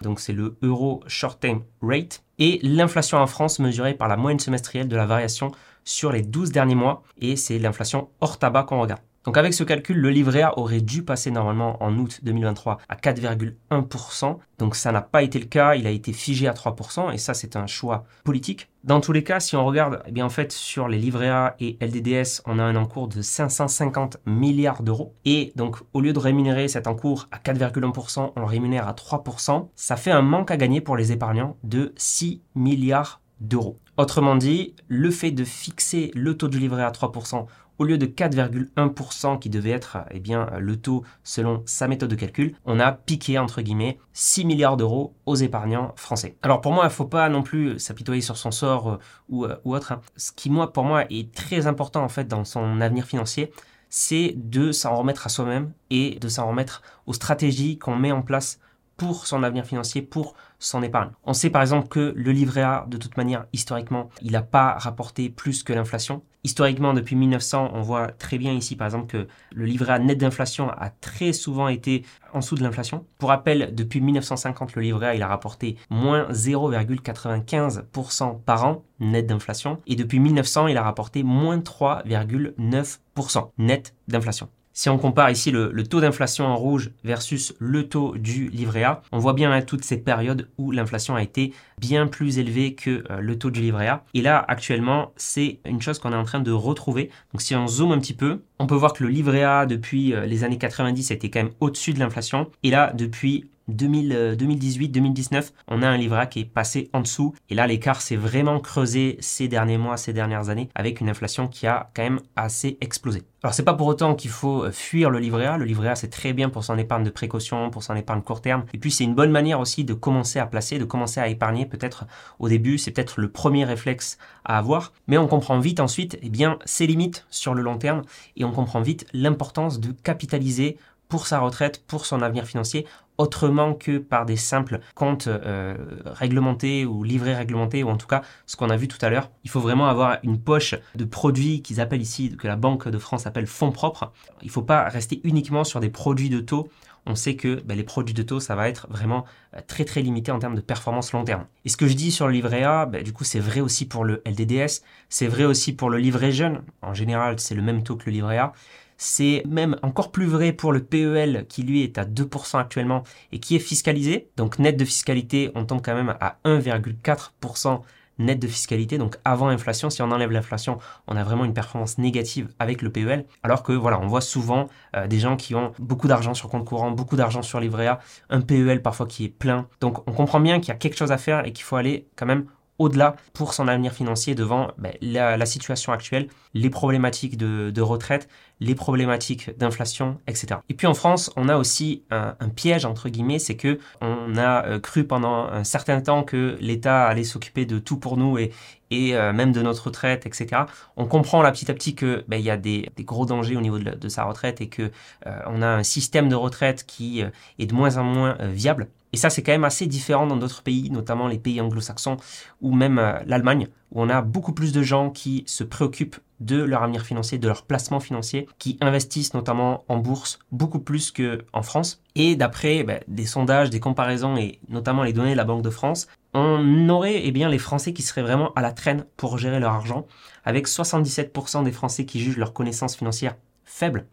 donc 0.01 0.19
c'est 0.19 0.33
le 0.33 0.57
euro 0.63 1.03
short 1.05 1.39
term 1.39 1.61
rate, 1.81 2.23
et 2.39 2.59
l'inflation 2.63 3.17
en 3.17 3.27
France 3.27 3.59
mesurée 3.59 3.93
par 3.93 4.07
la 4.07 4.15
moyenne 4.15 4.39
semestrielle 4.39 4.87
de 4.87 4.95
la 4.95 5.05
variation 5.05 5.51
sur 5.83 6.11
les 6.11 6.21
12 6.21 6.51
derniers 6.51 6.75
mois, 6.75 7.03
et 7.19 7.35
c'est 7.35 7.59
l'inflation 7.59 8.09
hors 8.21 8.39
tabac 8.39 8.63
qu'on 8.63 8.81
regarde. 8.81 9.01
Donc 9.29 9.37
avec 9.37 9.53
ce 9.53 9.63
calcul, 9.63 9.97
le 9.97 10.09
livret 10.09 10.41
A 10.41 10.57
aurait 10.57 10.81
dû 10.81 11.03
passer 11.03 11.29
normalement 11.29 11.77
en 11.83 11.95
août 11.99 12.21
2023 12.23 12.79
à 12.89 12.95
4,1%. 12.95 14.39
Donc 14.57 14.75
ça 14.75 14.91
n'a 14.91 15.03
pas 15.03 15.21
été 15.21 15.37
le 15.37 15.45
cas, 15.45 15.75
il 15.75 15.85
a 15.85 15.91
été 15.91 16.13
figé 16.13 16.47
à 16.47 16.53
3% 16.53 17.13
et 17.13 17.19
ça 17.19 17.35
c'est 17.35 17.55
un 17.55 17.67
choix 17.67 18.05
politique. 18.23 18.71
Dans 18.83 18.99
tous 19.01 19.11
les 19.11 19.23
cas, 19.23 19.39
si 19.39 19.55
on 19.55 19.63
regarde, 19.63 20.01
eh 20.07 20.11
bien 20.11 20.25
en 20.25 20.29
fait 20.29 20.51
sur 20.51 20.87
les 20.87 20.97
livrets 20.97 21.29
A 21.29 21.55
et 21.59 21.77
LDDS, 21.79 22.41
on 22.47 22.57
a 22.57 22.63
un 22.63 22.75
encours 22.75 23.07
de 23.07 23.21
550 23.21 24.17
milliards 24.25 24.81
d'euros 24.81 25.13
et 25.25 25.53
donc 25.55 25.77
au 25.93 26.01
lieu 26.01 26.11
de 26.11 26.17
rémunérer 26.17 26.67
cet 26.67 26.87
encours 26.87 27.27
à 27.31 27.37
4,1%, 27.37 28.31
on 28.35 28.39
le 28.39 28.47
rémunère 28.47 28.87
à 28.87 28.93
3%. 28.93 29.67
Ça 29.75 29.95
fait 29.95 30.09
un 30.09 30.23
manque 30.23 30.49
à 30.49 30.57
gagner 30.57 30.81
pour 30.81 30.97
les 30.97 31.11
épargnants 31.11 31.55
de 31.63 31.93
6 31.97 32.41
milliards 32.55 33.21
d'euros. 33.41 33.77
Autrement 33.97 34.35
dit, 34.35 34.75
le 34.87 35.11
fait 35.11 35.31
de 35.31 35.43
fixer 35.43 36.09
le 36.15 36.35
taux 36.35 36.47
du 36.47 36.57
livret 36.57 36.83
à 36.83 36.91
3% 36.91 37.45
au 37.79 37.85
lieu 37.85 37.97
de 37.97 38.05
4,1% 38.05 39.39
qui 39.39 39.49
devait 39.49 39.71
être 39.71 39.97
eh 40.11 40.19
bien, 40.19 40.49
le 40.59 40.77
taux 40.77 41.03
selon 41.23 41.63
sa 41.65 41.87
méthode 41.87 42.09
de 42.09 42.15
calcul, 42.15 42.55
on 42.65 42.79
a 42.79 42.91
piqué 42.91 43.39
entre 43.39 43.61
guillemets 43.61 43.97
6 44.13 44.45
milliards 44.45 44.77
d'euros 44.77 45.15
aux 45.25 45.35
épargnants 45.35 45.93
français. 45.95 46.35
Alors 46.41 46.61
pour 46.61 46.73
moi, 46.73 46.83
il 46.83 46.87
ne 46.87 46.93
faut 46.93 47.05
pas 47.05 47.29
non 47.29 47.41
plus 47.41 47.79
s'apitoyer 47.79 48.21
sur 48.21 48.37
son 48.37 48.51
sort 48.51 48.89
euh, 48.89 48.97
ou, 49.29 49.45
euh, 49.45 49.55
ou, 49.63 49.73
autre. 49.73 49.93
Hein. 49.93 50.01
Ce 50.17 50.31
qui 50.31 50.49
moi, 50.49 50.71
pour 50.73 50.83
moi, 50.83 51.05
est 51.09 51.33
très 51.33 51.67
important 51.67 52.03
en 52.03 52.09
fait 52.09 52.27
dans 52.27 52.43
son 52.43 52.81
avenir 52.81 53.05
financier, 53.05 53.51
c'est 53.89 54.33
de 54.35 54.71
s'en 54.71 54.95
remettre 54.95 55.25
à 55.25 55.29
soi-même 55.29 55.71
et 55.89 56.19
de 56.19 56.27
s'en 56.27 56.47
remettre 56.47 56.83
aux 57.07 57.13
stratégies 57.13 57.77
qu'on 57.77 57.95
met 57.95 58.11
en 58.11 58.21
place 58.21 58.59
pour 58.97 59.25
son 59.25 59.43
avenir 59.43 59.65
financier, 59.65 60.01
pour 60.01 60.35
son 60.59 60.83
épargne. 60.83 61.11
On 61.23 61.33
sait 61.33 61.49
par 61.49 61.61
exemple 61.61 61.87
que 61.87 62.13
le 62.15 62.31
livret 62.31 62.61
A, 62.61 62.85
de 62.89 62.97
toute 62.97 63.15
manière, 63.15 63.45
historiquement, 63.53 64.09
il 64.21 64.33
n'a 64.33 64.41
pas 64.41 64.73
rapporté 64.73 65.29
plus 65.29 65.63
que 65.63 65.71
l'inflation. 65.71 66.21
Historiquement, 66.45 66.93
depuis 66.93 67.17
1900, 67.17 67.71
on 67.73 67.81
voit 67.81 68.07
très 68.07 68.37
bien 68.37 68.53
ici, 68.53 68.77
par 68.77 68.87
exemple, 68.87 69.07
que 69.07 69.27
le 69.53 69.65
livret 69.65 69.91
A 69.93 69.99
net 69.99 70.17
d'inflation 70.17 70.69
a 70.69 70.89
très 70.89 71.33
souvent 71.33 71.67
été 71.67 72.05
en 72.33 72.39
dessous 72.39 72.55
de 72.55 72.63
l'inflation. 72.63 73.05
Pour 73.17 73.27
rappel, 73.29 73.75
depuis 73.75 73.99
1950, 73.99 74.73
le 74.75 74.81
livret 74.81 75.07
A, 75.07 75.15
il 75.15 75.21
a 75.21 75.27
rapporté 75.27 75.75
moins 75.89 76.31
0,95% 76.31 78.41
par 78.43 78.65
an 78.65 78.85
net 79.01 79.27
d'inflation. 79.27 79.81
Et 79.85 79.97
depuis 79.97 80.19
1900, 80.19 80.67
il 80.67 80.77
a 80.77 80.83
rapporté 80.83 81.23
moins 81.23 81.57
3,9% 81.57 83.51
net 83.57 83.93
d'inflation. 84.07 84.47
Si 84.73 84.89
on 84.89 84.97
compare 84.97 85.29
ici 85.29 85.51
le, 85.51 85.83
taux 85.83 85.99
d'inflation 85.99 86.45
en 86.45 86.55
rouge 86.55 86.91
versus 87.03 87.53
le 87.59 87.89
taux 87.89 88.15
du 88.17 88.49
livret 88.49 88.83
A, 88.83 89.01
on 89.11 89.19
voit 89.19 89.33
bien 89.33 89.51
hein, 89.51 89.61
toutes 89.61 89.83
ces 89.83 89.97
périodes 89.97 90.47
où 90.57 90.71
l'inflation 90.71 91.15
a 91.15 91.23
été 91.23 91.53
bien 91.79 92.07
plus 92.07 92.39
élevée 92.39 92.75
que 92.75 93.03
euh, 93.09 93.19
le 93.19 93.37
taux 93.37 93.49
du 93.49 93.61
livret 93.61 93.87
A. 93.87 94.03
Et 94.13 94.21
là, 94.21 94.43
actuellement, 94.47 95.11
c'est 95.15 95.59
une 95.65 95.81
chose 95.81 95.99
qu'on 95.99 96.13
est 96.13 96.15
en 96.15 96.23
train 96.23 96.39
de 96.39 96.51
retrouver. 96.51 97.09
Donc 97.33 97.41
si 97.41 97.55
on 97.55 97.67
zoome 97.67 97.91
un 97.91 97.99
petit 97.99 98.13
peu, 98.13 98.41
on 98.59 98.67
peut 98.67 98.75
voir 98.75 98.93
que 98.93 99.03
le 99.03 99.09
livret 99.09 99.43
A 99.43 99.65
depuis 99.65 100.13
euh, 100.13 100.25
les 100.25 100.43
années 100.43 100.57
90 100.57 101.11
était 101.11 101.29
quand 101.29 101.43
même 101.43 101.53
au-dessus 101.59 101.93
de 101.93 101.99
l'inflation. 101.99 102.49
Et 102.63 102.69
là, 102.69 102.93
depuis 102.93 103.49
2018-2019, 103.69 105.35
euh, 105.35 105.41
on 105.67 105.81
a 105.81 105.87
un 105.87 105.97
livret 105.97 106.27
qui 106.29 106.41
est 106.41 106.45
passé 106.45 106.89
en 106.93 107.01
dessous. 107.01 107.33
Et 107.49 107.55
là, 107.55 107.67
l'écart 107.67 108.01
s'est 108.01 108.15
vraiment 108.15 108.59
creusé 108.59 109.17
ces 109.19 109.47
derniers 109.47 109.77
mois, 109.77 109.97
ces 109.97 110.13
dernières 110.13 110.49
années, 110.49 110.69
avec 110.75 111.01
une 111.01 111.09
inflation 111.09 111.47
qui 111.47 111.67
a 111.67 111.89
quand 111.95 112.03
même 112.03 112.19
assez 112.35 112.77
explosé. 112.81 113.23
Alors 113.41 113.53
c'est 113.53 113.63
pas 113.63 113.73
pour 113.73 113.87
autant 113.87 114.15
qu'il 114.15 114.31
faut 114.31 114.65
euh, 114.65 114.71
fuir 114.71 115.09
le 115.09 115.19
livret 115.19 115.45
A. 115.45 115.57
Le 115.57 115.63
livret 115.63 115.87
A 115.87 115.95
c'est 115.95 116.09
très 116.09 116.33
bien 116.33 116.49
pour 116.49 116.65
son 116.65 116.77
épargne 116.77 117.05
de 117.05 117.09
précaution, 117.09 117.69
pour 117.69 117.83
son 117.83 117.95
épargne 117.95 118.21
court 118.21 118.41
terme. 118.41 118.65
Et 118.73 118.77
puis 118.77 118.91
c'est 118.91 119.05
une 119.05 119.15
bonne 119.15 119.31
manière 119.31 119.61
aussi 119.61 119.85
de 119.85 119.93
commencer 119.93 120.39
à 120.39 120.45
placer, 120.45 120.77
de 120.77 120.83
commencer 120.83 121.21
à 121.21 121.29
épargner. 121.29 121.65
Peut-être 121.65 122.05
au 122.39 122.49
début 122.49 122.77
c'est 122.77 122.91
peut-être 122.91 123.21
le 123.21 123.29
premier 123.29 123.63
réflexe 123.63 124.17
à 124.43 124.57
avoir, 124.57 124.91
mais 125.07 125.17
on 125.17 125.27
comprend 125.27 125.57
vite 125.59 125.79
ensuite 125.79 126.19
eh 126.21 126.29
bien 126.29 126.59
ses 126.65 126.85
limites 126.85 127.25
sur 127.29 127.53
le 127.53 127.61
long 127.61 127.77
terme 127.77 128.01
et 128.35 128.43
on 128.43 128.51
comprend 128.51 128.81
vite 128.81 129.05
l'importance 129.13 129.79
de 129.79 129.93
capitaliser 129.93 130.77
pour 131.07 131.25
sa 131.25 131.39
retraite, 131.39 131.83
pour 131.87 132.05
son 132.05 132.21
avenir 132.21 132.45
financier, 132.45 132.85
autrement 133.19 133.73
que 133.73 133.97
par 133.97 134.25
des 134.25 134.37
simples 134.37 134.79
comptes 134.95 135.27
euh, 135.27 135.75
réglementés 136.05 136.85
ou 136.85 137.03
livrets 137.03 137.35
réglementés, 137.35 137.83
ou 137.83 137.89
en 137.89 137.97
tout 137.97 138.07
cas 138.07 138.23
ce 138.47 138.55
qu'on 138.55 138.69
a 138.69 138.77
vu 138.77 138.87
tout 138.87 138.97
à 139.01 139.09
l'heure. 139.09 139.29
Il 139.43 139.49
faut 139.49 139.59
vraiment 139.59 139.87
avoir 139.87 140.17
une 140.23 140.39
poche 140.39 140.73
de 140.95 141.03
produits 141.03 141.61
qu'ils 141.61 141.81
appellent 141.81 142.01
ici, 142.01 142.35
que 142.37 142.47
la 142.47 142.55
Banque 142.55 142.87
de 142.87 142.97
France 142.97 143.27
appelle 143.27 143.45
fonds 143.45 143.71
propres. 143.71 144.13
Il 144.41 144.47
ne 144.47 144.51
faut 144.51 144.61
pas 144.61 144.85
rester 144.85 145.19
uniquement 145.25 145.65
sur 145.65 145.81
des 145.81 145.89
produits 145.89 146.29
de 146.29 146.39
taux. 146.39 146.69
On 147.05 147.15
sait 147.15 147.35
que 147.35 147.61
ben, 147.65 147.75
les 147.75 147.83
produits 147.83 148.13
de 148.13 148.23
taux, 148.23 148.39
ça 148.39 148.55
va 148.55 148.69
être 148.69 148.87
vraiment 148.89 149.25
euh, 149.53 149.59
très 149.67 149.83
très 149.83 150.01
limité 150.01 150.31
en 150.31 150.39
termes 150.39 150.55
de 150.55 150.61
performance 150.61 151.11
long 151.11 151.25
terme. 151.25 151.45
Et 151.65 151.69
ce 151.69 151.75
que 151.75 151.87
je 151.87 151.95
dis 151.95 152.11
sur 152.11 152.25
le 152.25 152.33
livret 152.33 152.63
A, 152.63 152.85
ben, 152.85 153.03
du 153.03 153.11
coup 153.11 153.25
c'est 153.25 153.39
vrai 153.39 153.59
aussi 153.59 153.85
pour 153.85 154.05
le 154.05 154.21
LDDS, 154.25 154.81
c'est 155.09 155.27
vrai 155.27 155.43
aussi 155.43 155.73
pour 155.73 155.89
le 155.89 155.97
livret 155.97 156.31
jeune. 156.31 156.61
En 156.81 156.93
général, 156.93 157.37
c'est 157.39 157.55
le 157.55 157.61
même 157.61 157.83
taux 157.83 157.97
que 157.97 158.05
le 158.05 158.13
livret 158.13 158.37
A. 158.37 158.53
C'est 159.01 159.43
même 159.47 159.77
encore 159.81 160.11
plus 160.11 160.25
vrai 160.25 160.51
pour 160.51 160.73
le 160.73 160.83
PEL 160.83 161.45
qui 161.47 161.63
lui 161.63 161.83
est 161.83 161.97
à 161.97 162.03
2% 162.03 162.59
actuellement 162.59 163.03
et 163.31 163.39
qui 163.39 163.55
est 163.55 163.59
fiscalisé. 163.59 164.29
Donc 164.35 164.59
net 164.59 164.75
de 164.75 164.83
fiscalité, 164.83 165.51
on 165.55 165.63
tombe 165.63 165.81
quand 165.81 165.95
même 165.95 166.15
à 166.19 166.37
1,4% 166.43 167.81
net 168.19 168.37
de 168.37 168.47
fiscalité, 168.47 168.97
donc 168.97 169.15
avant 169.23 169.47
inflation. 169.47 169.89
Si 169.89 170.01
on 170.01 170.11
enlève 170.11 170.31
l'inflation, 170.31 170.79
on 171.07 171.15
a 171.15 171.23
vraiment 171.23 171.45
une 171.45 171.53
performance 171.53 171.97
négative 171.97 172.49
avec 172.59 172.81
le 172.81 172.91
PEL. 172.91 173.25
Alors 173.41 173.63
que 173.63 173.71
voilà, 173.71 174.01
on 174.01 174.07
voit 174.07 174.19
souvent 174.19 174.67
euh, 174.97 175.07
des 175.07 175.19
gens 175.19 175.37
qui 175.37 175.55
ont 175.55 175.71
beaucoup 175.79 176.09
d'argent 176.09 176.33
sur 176.33 176.49
compte 176.49 176.65
courant, 176.65 176.91
beaucoup 176.91 177.15
d'argent 177.15 177.41
sur 177.41 177.61
livret 177.61 177.87
A, 177.87 177.99
un 178.29 178.41
PEL 178.41 178.81
parfois 178.81 179.07
qui 179.07 179.23
est 179.23 179.29
plein. 179.29 179.69
Donc 179.79 180.05
on 180.09 180.11
comprend 180.11 180.41
bien 180.41 180.59
qu'il 180.59 180.67
y 180.67 180.71
a 180.71 180.75
quelque 180.75 180.97
chose 180.97 181.13
à 181.13 181.17
faire 181.17 181.45
et 181.45 181.53
qu'il 181.53 181.63
faut 181.63 181.77
aller 181.77 182.05
quand 182.17 182.25
même 182.25 182.47
au-delà 182.79 183.15
pour 183.33 183.53
son 183.53 183.67
avenir 183.67 183.93
financier 183.93 184.33
devant 184.35 184.71
ben, 184.77 184.93
la, 185.01 185.45
situation 185.45 185.91
actuelle, 185.91 186.27
les 186.53 186.69
problématiques 186.69 187.37
de, 187.37 187.81
retraite, 187.81 188.27
les 188.59 188.73
problématiques 188.73 189.57
d'inflation, 189.57 190.17
etc. 190.27 190.61
Et 190.69 190.73
puis 190.73 190.87
en 190.87 190.93
France, 190.93 191.31
on 191.35 191.49
a 191.49 191.57
aussi 191.57 192.03
un, 192.09 192.33
piège 192.55 192.85
entre 192.85 193.09
guillemets, 193.09 193.39
c'est 193.39 193.55
que 193.55 193.79
on 194.01 194.35
a 194.37 194.65
euh, 194.65 194.79
cru 194.79 195.05
pendant 195.05 195.45
un 195.45 195.63
certain 195.63 196.01
temps 196.01 196.23
que 196.23 196.57
l'État 196.59 197.05
allait 197.05 197.23
s'occuper 197.23 197.65
de 197.65 197.79
tout 197.79 197.97
pour 197.97 198.17
nous 198.17 198.37
et, 198.37 198.51
et 198.91 199.15
euh, 199.15 199.33
même 199.33 199.51
de 199.51 199.61
notre 199.61 199.87
retraite, 199.87 200.25
etc. 200.25 200.63
On 200.97 201.05
comprend 201.05 201.41
là 201.41 201.51
petit 201.51 201.69
à 201.69 201.73
petit 201.73 201.95
que 201.95 202.23
ben, 202.27 202.37
il 202.37 202.45
y 202.45 202.49
a 202.49 202.57
des, 202.57 202.89
gros 202.99 203.25
dangers 203.25 203.55
au 203.55 203.61
niveau 203.61 203.77
de, 203.77 204.09
sa 204.09 204.23
retraite 204.23 204.61
et 204.61 204.69
que 204.69 204.91
euh, 205.27 205.39
on 205.47 205.61
a 205.61 205.67
un 205.67 205.83
système 205.83 206.29
de 206.29 206.35
retraite 206.35 206.85
qui 206.85 207.21
est 207.21 207.65
de 207.65 207.73
moins 207.73 207.97
en 207.97 208.03
moins 208.03 208.37
viable. 208.41 208.87
Et 209.13 209.17
ça, 209.17 209.29
c'est 209.29 209.41
quand 209.41 209.51
même 209.51 209.63
assez 209.63 209.87
différent 209.87 210.27
dans 210.27 210.37
d'autres 210.37 210.61
pays, 210.61 210.89
notamment 210.91 211.27
les 211.27 211.39
pays 211.39 211.61
anglo-saxons 211.61 212.17
ou 212.61 212.73
même 212.73 212.99
euh, 212.99 213.13
l'Allemagne, 213.25 213.67
où 213.91 214.01
on 214.01 214.09
a 214.09 214.21
beaucoup 214.21 214.53
plus 214.53 214.71
de 214.71 214.83
gens 214.83 215.09
qui 215.09 215.43
se 215.47 215.63
préoccupent 215.63 216.17
de 216.39 216.61
leur 216.61 216.83
avenir 216.83 217.03
financier, 217.03 217.37
de 217.37 217.47
leur 217.47 217.63
placement 217.63 217.99
financier, 217.99 218.47
qui 218.59 218.77
investissent 218.81 219.33
notamment 219.33 219.83
en 219.87 219.97
bourse 219.97 220.39
beaucoup 220.51 220.79
plus 220.79 221.11
qu'en 221.11 221.61
France. 221.61 222.01
Et 222.15 222.35
d'après 222.35 222.83
ben, 222.83 222.99
des 223.07 223.25
sondages, 223.25 223.69
des 223.69 223.79
comparaisons 223.79 224.37
et 224.37 224.59
notamment 224.69 225.03
les 225.03 225.13
données 225.13 225.31
de 225.31 225.37
la 225.37 225.43
Banque 225.43 225.63
de 225.63 225.69
France, 225.69 226.07
on 226.33 226.87
aurait 226.89 227.21
eh 227.25 227.31
bien, 227.31 227.49
les 227.49 227.57
Français 227.57 227.93
qui 227.93 228.03
seraient 228.03 228.21
vraiment 228.21 228.53
à 228.53 228.61
la 228.61 228.71
traîne 228.71 229.05
pour 229.17 229.37
gérer 229.37 229.59
leur 229.59 229.73
argent, 229.73 230.05
avec 230.45 230.67
77% 230.67 231.63
des 231.63 231.71
Français 231.71 232.05
qui 232.05 232.19
jugent 232.19 232.37
leur 232.37 232.53
connaissance 232.53 232.95
financière 232.95 233.35
faible, 233.65 234.05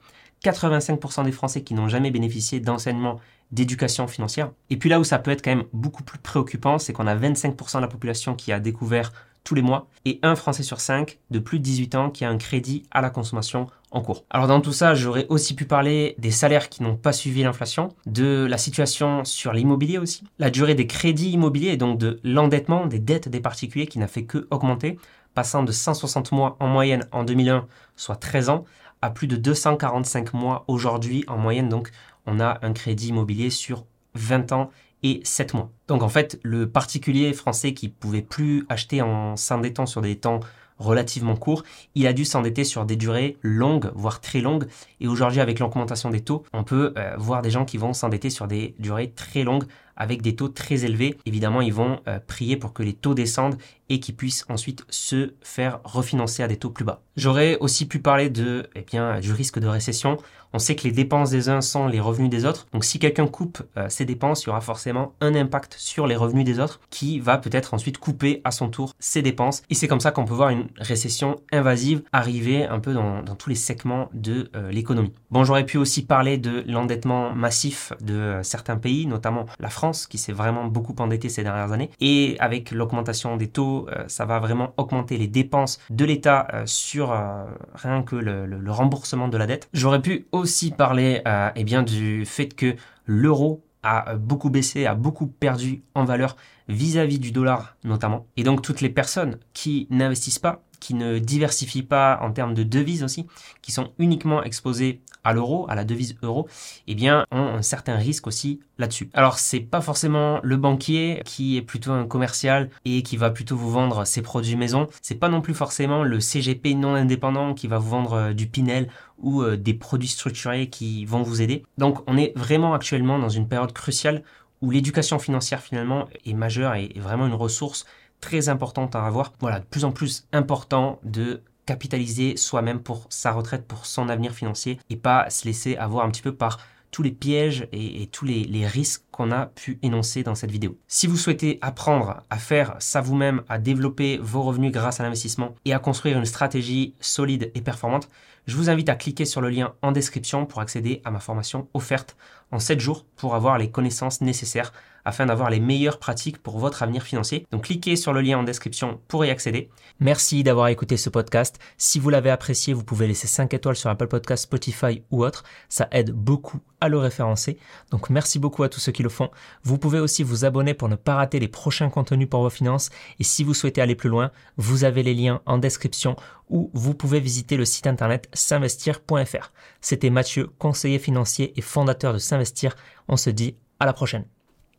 85% 0.44 1.24
des 1.24 1.32
Français 1.32 1.62
qui 1.62 1.74
n'ont 1.74 1.88
jamais 1.88 2.10
bénéficié 2.10 2.60
d'enseignement 2.60 3.20
d'éducation 3.52 4.06
financière. 4.08 4.50
Et 4.70 4.76
puis 4.76 4.88
là 4.88 4.98
où 5.00 5.04
ça 5.04 5.18
peut 5.18 5.30
être 5.30 5.42
quand 5.42 5.54
même 5.54 5.66
beaucoup 5.72 6.02
plus 6.02 6.18
préoccupant, 6.18 6.78
c'est 6.78 6.92
qu'on 6.92 7.06
a 7.06 7.14
25% 7.14 7.76
de 7.76 7.80
la 7.80 7.88
population 7.88 8.34
qui 8.34 8.52
a 8.52 8.60
découvert 8.60 9.12
tous 9.46 9.54
les 9.54 9.62
mois 9.62 9.88
et 10.04 10.18
un 10.22 10.34
Français 10.34 10.64
sur 10.64 10.80
cinq 10.80 11.20
de 11.30 11.38
plus 11.38 11.60
de 11.60 11.64
18 11.64 11.94
ans 11.94 12.10
qui 12.10 12.24
a 12.24 12.28
un 12.28 12.36
crédit 12.36 12.82
à 12.90 13.00
la 13.00 13.10
consommation 13.10 13.68
en 13.92 14.00
cours. 14.00 14.24
Alors 14.28 14.48
dans 14.48 14.60
tout 14.60 14.72
ça, 14.72 14.94
j'aurais 14.94 15.26
aussi 15.28 15.54
pu 15.54 15.64
parler 15.64 16.16
des 16.18 16.32
salaires 16.32 16.68
qui 16.68 16.82
n'ont 16.82 16.96
pas 16.96 17.12
suivi 17.12 17.44
l'inflation, 17.44 17.90
de 18.06 18.44
la 18.50 18.58
situation 18.58 19.24
sur 19.24 19.52
l'immobilier 19.52 19.98
aussi, 19.98 20.24
la 20.40 20.50
durée 20.50 20.74
des 20.74 20.88
crédits 20.88 21.30
immobiliers 21.30 21.70
et 21.70 21.76
donc 21.76 21.96
de 21.96 22.18
l'endettement 22.24 22.86
des 22.86 22.98
dettes 22.98 23.28
des 23.28 23.40
particuliers 23.40 23.86
qui 23.86 24.00
n'a 24.00 24.08
fait 24.08 24.24
que 24.24 24.48
augmenter, 24.50 24.98
passant 25.34 25.62
de 25.62 25.70
160 25.70 26.32
mois 26.32 26.56
en 26.58 26.66
moyenne 26.66 27.06
en 27.12 27.22
2001, 27.22 27.66
soit 27.94 28.16
13 28.16 28.48
ans, 28.48 28.64
à 29.02 29.10
plus 29.10 29.26
de 29.26 29.36
245 29.36 30.34
mois 30.34 30.64
aujourd'hui 30.68 31.24
en 31.28 31.38
moyenne. 31.38 31.68
Donc 31.68 31.90
on 32.26 32.40
a 32.40 32.58
un 32.62 32.72
crédit 32.72 33.08
immobilier 33.08 33.50
sur 33.50 33.84
20 34.14 34.52
ans 34.52 34.70
et 35.02 35.20
7 35.24 35.54
mois. 35.54 35.70
Donc 35.88 36.02
en 36.02 36.08
fait, 36.08 36.38
le 36.42 36.68
particulier 36.68 37.32
français 37.32 37.74
qui 37.74 37.88
pouvait 37.88 38.22
plus 38.22 38.66
acheter 38.68 39.02
en 39.02 39.36
s'endettant 39.36 39.86
sur 39.86 40.00
des 40.00 40.16
temps 40.16 40.40
relativement 40.78 41.36
courts, 41.36 41.62
il 41.94 42.06
a 42.06 42.12
dû 42.12 42.24
s'endetter 42.24 42.64
sur 42.64 42.84
des 42.84 42.96
durées 42.96 43.38
longues, 43.42 43.90
voire 43.94 44.20
très 44.20 44.40
longues. 44.40 44.66
Et 45.00 45.08
aujourd'hui, 45.08 45.40
avec 45.40 45.58
l'augmentation 45.58 46.10
des 46.10 46.20
taux, 46.20 46.44
on 46.52 46.64
peut 46.64 46.92
euh, 46.98 47.14
voir 47.16 47.42
des 47.42 47.50
gens 47.50 47.64
qui 47.64 47.78
vont 47.78 47.92
s'endetter 47.92 48.30
sur 48.30 48.46
des 48.46 48.74
durées 48.78 49.10
très 49.10 49.42
longues 49.42 49.64
avec 49.96 50.22
des 50.22 50.36
taux 50.36 50.48
très 50.48 50.84
élevés. 50.84 51.16
Évidemment, 51.26 51.60
ils 51.60 51.72
vont 51.72 52.00
euh, 52.06 52.18
prier 52.26 52.56
pour 52.56 52.72
que 52.72 52.82
les 52.82 52.92
taux 52.92 53.14
descendent 53.14 53.56
et 53.88 54.00
qu'ils 54.00 54.16
puissent 54.16 54.44
ensuite 54.48 54.84
se 54.88 55.32
faire 55.42 55.80
refinancer 55.84 56.42
à 56.42 56.48
des 56.48 56.56
taux 56.56 56.70
plus 56.70 56.84
bas. 56.84 57.02
J'aurais 57.16 57.56
aussi 57.58 57.86
pu 57.86 57.98
parler 57.98 58.30
de, 58.30 58.68
eh 58.74 58.82
bien, 58.82 59.20
du 59.20 59.32
risque 59.32 59.58
de 59.58 59.66
récession. 59.66 60.18
On 60.56 60.58
sait 60.58 60.74
que 60.74 60.84
les 60.84 60.92
dépenses 60.92 61.28
des 61.28 61.50
uns 61.50 61.60
sont 61.60 61.86
les 61.86 62.00
revenus 62.00 62.30
des 62.30 62.46
autres. 62.46 62.66
Donc 62.72 62.82
si 62.82 62.98
quelqu'un 62.98 63.26
coupe 63.26 63.62
euh, 63.76 63.90
ses 63.90 64.06
dépenses, 64.06 64.44
il 64.44 64.46
y 64.46 64.48
aura 64.48 64.62
forcément 64.62 65.12
un 65.20 65.34
impact 65.34 65.74
sur 65.78 66.06
les 66.06 66.16
revenus 66.16 66.46
des 66.46 66.60
autres 66.60 66.80
qui 66.88 67.20
va 67.20 67.36
peut-être 67.36 67.74
ensuite 67.74 67.98
couper 67.98 68.40
à 68.42 68.50
son 68.50 68.70
tour 68.70 68.94
ses 68.98 69.20
dépenses. 69.20 69.62
Et 69.68 69.74
c'est 69.74 69.86
comme 69.86 70.00
ça 70.00 70.12
qu'on 70.12 70.24
peut 70.24 70.32
voir 70.32 70.48
une 70.48 70.68
récession 70.78 71.36
invasive 71.52 72.02
arriver 72.10 72.64
un 72.64 72.80
peu 72.80 72.94
dans, 72.94 73.22
tous 73.36 73.50
les 73.50 73.54
segments 73.54 74.08
de 74.14 74.50
euh, 74.56 74.70
l'économie. 74.70 75.12
Bon, 75.30 75.44
j'aurais 75.44 75.66
pu 75.66 75.76
aussi 75.76 76.06
parler 76.06 76.38
de 76.38 76.64
l'endettement 76.66 77.34
massif 77.34 77.92
de 78.00 78.40
certains 78.42 78.76
pays, 78.76 79.06
notamment 79.06 79.44
la 79.60 79.68
France 79.68 80.06
qui 80.06 80.16
s'est 80.16 80.32
vraiment 80.32 80.64
beaucoup 80.64 80.94
endetté 81.00 81.28
ces 81.28 81.42
dernières 81.42 81.72
années. 81.72 81.90
Et 82.00 82.36
avec 82.38 82.70
l'augmentation 82.70 83.36
des 83.36 83.48
taux, 83.48 83.88
euh, 83.90 84.04
ça 84.06 84.24
va 84.24 84.38
vraiment 84.38 84.72
augmenter 84.78 85.18
les 85.18 85.26
dépenses 85.26 85.80
de 85.90 86.06
l'État 86.06 86.48
euh, 86.54 86.62
sur 86.64 87.12
euh, 87.12 87.44
rien 87.74 88.02
que 88.02 88.16
le, 88.16 88.70
remboursement 88.70 89.28
de 89.28 89.36
la 89.36 89.46
dette. 89.46 89.68
J'aurais 89.72 90.02
pu 90.02 90.26
aussi 90.32 90.45
parler 90.76 91.22
eh 91.54 91.64
bien, 91.64 91.82
du 91.82 92.24
fait 92.24 92.48
que 92.54 92.76
l'euro 93.04 93.64
a 93.82 94.16
beaucoup 94.16 94.50
baissé, 94.50 94.86
a 94.86 94.94
beaucoup 94.94 95.26
perdu 95.26 95.82
en 95.94 96.04
valeur 96.04 96.36
vis-à-vis 96.68 97.16
-vis 97.16 97.20
du 97.20 97.32
dollar 97.32 97.76
notamment. 97.84 98.26
Et 98.36 98.42
donc 98.42 98.62
toutes 98.62 98.80
les 98.80 98.88
personnes 98.88 99.38
qui 99.52 99.86
n'investissent 99.90 100.40
pas, 100.40 100.64
qui 100.80 100.94
ne 100.94 101.18
diversifient 101.18 101.82
pas 101.82 102.18
en 102.22 102.32
termes 102.32 102.54
de 102.54 102.62
devises 102.62 103.02
aussi, 103.04 103.26
qui 103.62 103.72
sont 103.72 103.92
uniquement 103.98 104.42
exposées 104.42 105.00
à 105.26 105.32
l'euro, 105.32 105.66
à 105.68 105.74
la 105.74 105.84
devise 105.84 106.16
euro, 106.22 106.46
eh 106.86 106.94
bien, 106.94 107.26
ont 107.32 107.48
un 107.48 107.62
certain 107.62 107.96
risque 107.96 108.28
aussi 108.28 108.60
là-dessus. 108.78 109.10
Alors, 109.12 109.38
c'est 109.38 109.60
pas 109.60 109.80
forcément 109.80 110.38
le 110.42 110.56
banquier 110.56 111.20
qui 111.24 111.56
est 111.56 111.62
plutôt 111.62 111.90
un 111.90 112.06
commercial 112.06 112.70
et 112.84 113.02
qui 113.02 113.16
va 113.16 113.30
plutôt 113.30 113.56
vous 113.56 113.70
vendre 113.70 114.06
ses 114.06 114.22
produits 114.22 114.54
maison. 114.54 114.86
C'est 115.02 115.16
pas 115.16 115.28
non 115.28 115.40
plus 115.40 115.54
forcément 115.54 116.04
le 116.04 116.20
CGP 116.20 116.74
non 116.74 116.94
indépendant 116.94 117.54
qui 117.54 117.66
va 117.66 117.78
vous 117.78 117.90
vendre 117.90 118.12
euh, 118.12 118.32
du 118.32 118.46
Pinel 118.46 118.88
ou 119.18 119.42
euh, 119.42 119.56
des 119.56 119.74
produits 119.74 120.08
structurés 120.08 120.70
qui 120.70 121.04
vont 121.04 121.22
vous 121.22 121.42
aider. 121.42 121.64
Donc, 121.76 121.98
on 122.06 122.16
est 122.16 122.32
vraiment 122.36 122.72
actuellement 122.72 123.18
dans 123.18 123.28
une 123.28 123.48
période 123.48 123.72
cruciale 123.72 124.22
où 124.62 124.70
l'éducation 124.70 125.18
financière 125.18 125.60
finalement 125.60 126.06
est 126.24 126.34
majeure 126.34 126.76
et 126.76 126.92
est 126.94 127.00
vraiment 127.00 127.26
une 127.26 127.34
ressource 127.34 127.84
très 128.20 128.48
importante 128.48 128.94
à 128.94 129.04
avoir. 129.04 129.32
Voilà, 129.40 129.58
de 129.58 129.64
plus 129.64 129.84
en 129.84 129.90
plus 129.90 130.26
important 130.32 131.00
de 131.02 131.42
capitaliser 131.66 132.36
soi-même 132.36 132.80
pour 132.80 133.06
sa 133.10 133.32
retraite, 133.32 133.66
pour 133.66 133.86
son 133.86 134.08
avenir 134.08 134.32
financier 134.32 134.78
et 134.88 134.96
pas 134.96 135.28
se 135.30 135.44
laisser 135.44 135.76
avoir 135.76 136.06
un 136.06 136.10
petit 136.10 136.22
peu 136.22 136.34
par 136.34 136.58
tous 136.90 137.02
les 137.02 137.10
pièges 137.10 137.68
et, 137.72 138.06
tous 138.06 138.24
les, 138.24 138.44
les 138.44 138.66
risques 138.66 139.02
qu'on 139.10 139.30
a 139.30 139.46
pu 139.46 139.78
énoncer 139.82 140.22
dans 140.22 140.34
cette 140.34 140.50
vidéo. 140.50 140.78
Si 140.86 141.06
vous 141.06 141.18
souhaitez 141.18 141.58
apprendre 141.60 142.22
à 142.30 142.38
faire 142.38 142.76
ça 142.78 143.02
vous-même, 143.02 143.42
à 143.48 143.58
développer 143.58 144.18
vos 144.22 144.42
revenus 144.42 144.72
grâce 144.72 144.98
à 144.98 145.02
l'investissement 145.02 145.54
et 145.66 145.74
à 145.74 145.78
construire 145.78 146.16
une 146.16 146.24
stratégie 146.24 146.94
solide 147.00 147.50
et 147.54 147.60
performante, 147.60 148.08
je 148.46 148.56
vous 148.56 148.70
invite 148.70 148.88
à 148.88 148.94
cliquer 148.94 149.24
sur 149.24 149.40
le 149.40 149.50
lien 149.50 149.74
en 149.82 149.92
description 149.92 150.46
pour 150.46 150.60
accéder 150.60 151.02
à 151.04 151.10
ma 151.10 151.18
formation 151.18 151.68
offerte 151.74 152.16
en 152.52 152.60
7 152.60 152.80
jours 152.80 153.04
pour 153.16 153.34
avoir 153.34 153.58
les 153.58 153.70
connaissances 153.70 154.20
nécessaires 154.20 154.72
afin 155.06 155.24
d'avoir 155.24 155.48
les 155.48 155.60
meilleures 155.60 155.98
pratiques 155.98 156.42
pour 156.42 156.58
votre 156.58 156.82
avenir 156.82 157.02
financier. 157.02 157.46
Donc 157.52 157.64
cliquez 157.64 157.96
sur 157.96 158.12
le 158.12 158.20
lien 158.20 158.38
en 158.38 158.42
description 158.42 159.00
pour 159.08 159.24
y 159.24 159.30
accéder. 159.30 159.70
Merci 160.00 160.42
d'avoir 160.42 160.68
écouté 160.68 160.96
ce 160.96 161.08
podcast. 161.08 161.58
Si 161.78 161.98
vous 161.98 162.10
l'avez 162.10 162.28
apprécié, 162.28 162.74
vous 162.74 162.84
pouvez 162.84 163.06
laisser 163.06 163.28
5 163.28 163.54
étoiles 163.54 163.76
sur 163.76 163.88
Apple 163.88 164.08
Podcast, 164.08 164.42
Spotify 164.42 165.02
ou 165.10 165.24
autre. 165.24 165.44
Ça 165.68 165.88
aide 165.92 166.10
beaucoup 166.10 166.58
à 166.80 166.88
le 166.88 166.98
référencer. 166.98 167.56
Donc 167.90 168.10
merci 168.10 168.38
beaucoup 168.38 168.64
à 168.64 168.68
tous 168.68 168.80
ceux 168.80 168.92
qui 168.92 169.04
le 169.04 169.08
font. 169.08 169.30
Vous 169.62 169.78
pouvez 169.78 170.00
aussi 170.00 170.24
vous 170.24 170.44
abonner 170.44 170.74
pour 170.74 170.88
ne 170.88 170.96
pas 170.96 171.14
rater 171.14 171.38
les 171.38 171.48
prochains 171.48 171.88
contenus 171.88 172.28
pour 172.28 172.42
vos 172.42 172.50
finances. 172.50 172.90
Et 173.20 173.24
si 173.24 173.44
vous 173.44 173.54
souhaitez 173.54 173.80
aller 173.80 173.94
plus 173.94 174.10
loin, 174.10 174.32
vous 174.56 174.82
avez 174.82 175.04
les 175.04 175.14
liens 175.14 175.40
en 175.46 175.58
description 175.58 176.16
ou 176.50 176.70
vous 176.74 176.94
pouvez 176.94 177.20
visiter 177.20 177.56
le 177.56 177.64
site 177.64 177.86
internet 177.86 178.28
s'investir.fr. 178.32 179.52
C'était 179.80 180.10
Mathieu, 180.10 180.50
conseiller 180.58 180.98
financier 180.98 181.52
et 181.56 181.62
fondateur 181.62 182.12
de 182.12 182.18
S'investir. 182.18 182.76
On 183.08 183.16
se 183.16 183.30
dit 183.30 183.56
à 183.78 183.86
la 183.86 183.92
prochaine. 183.92 184.24